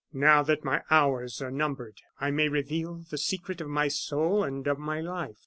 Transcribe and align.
Now 0.13 0.41
that 0.41 0.63
my 0.65 0.81
hours 0.89 1.43
are 1.43 1.51
numbered, 1.51 2.01
I 2.19 2.31
may 2.31 2.49
reveal 2.49 3.05
the 3.11 3.19
secret 3.19 3.61
of 3.61 3.69
my 3.69 3.87
soul 3.87 4.43
and 4.43 4.65
of 4.65 4.79
my 4.79 4.99
life. 4.99 5.37